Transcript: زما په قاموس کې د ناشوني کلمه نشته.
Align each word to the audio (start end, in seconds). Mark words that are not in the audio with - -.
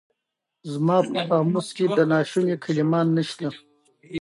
زما 0.71 0.97
په 1.11 1.17
قاموس 1.29 1.67
کې 1.75 1.85
د 1.97 1.99
ناشوني 2.11 2.55
کلمه 2.63 2.99
نشته. 3.15 3.47